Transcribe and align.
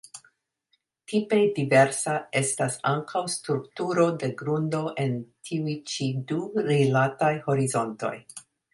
Tipe 1.11 1.37
diversa 1.57 2.15
estas 2.41 2.79
ankaŭ 2.93 3.23
strukturo 3.35 4.07
de 4.25 4.33
grundo 4.41 4.83
en 5.07 5.15
tiuj 5.51 5.79
ĉi 5.95 6.11
du 6.33 6.41
rilataj 6.73 7.35
horizontoj. 7.49 8.17